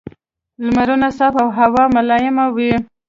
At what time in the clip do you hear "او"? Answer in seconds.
1.43-1.49